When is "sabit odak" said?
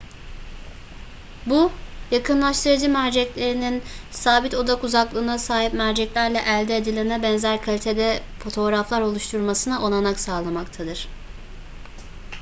4.11-4.83